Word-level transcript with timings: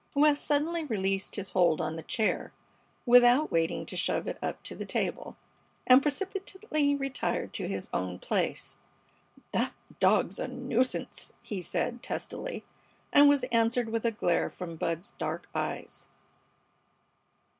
West 0.15 0.43
suddenly 0.47 0.83
released 0.83 1.35
his 1.35 1.51
hold 1.51 1.79
on 1.79 1.95
the 1.95 2.01
chair 2.01 2.51
without 3.05 3.51
waiting 3.51 3.85
to 3.85 3.95
shove 3.95 4.25
it 4.25 4.39
up 4.41 4.63
to 4.63 4.73
the 4.73 4.83
table, 4.83 5.37
and 5.85 6.01
precipitately 6.01 6.95
retired 6.95 7.53
to 7.53 7.67
his 7.67 7.87
own 7.93 8.17
place. 8.17 8.77
"That 9.51 9.73
dog's 9.99 10.39
a 10.39 10.47
nuisance!" 10.47 11.33
he 11.43 11.61
said, 11.61 12.01
testily, 12.01 12.65
and 13.13 13.29
was 13.29 13.43
answered 13.51 13.89
with 13.89 14.03
a 14.03 14.09
glare 14.11 14.49
from 14.49 14.75
Bud's 14.75 15.11
dark 15.19 15.47
eyes. 15.53 16.07